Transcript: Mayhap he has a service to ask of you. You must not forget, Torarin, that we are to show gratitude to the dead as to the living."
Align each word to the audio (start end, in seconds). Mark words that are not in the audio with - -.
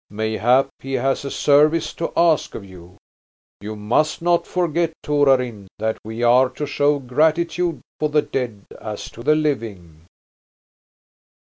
Mayhap 0.09 0.69
he 0.79 0.93
has 0.93 1.23
a 1.23 1.29
service 1.29 1.93
to 1.93 2.11
ask 2.17 2.55
of 2.55 2.65
you. 2.65 2.97
You 3.59 3.75
must 3.75 4.19
not 4.19 4.47
forget, 4.47 4.93
Torarin, 5.03 5.67
that 5.77 5.99
we 6.03 6.23
are 6.23 6.49
to 6.49 6.65
show 6.65 6.97
gratitude 6.97 7.81
to 7.99 8.07
the 8.07 8.23
dead 8.23 8.63
as 8.79 9.11
to 9.11 9.21
the 9.21 9.35
living." 9.35 10.07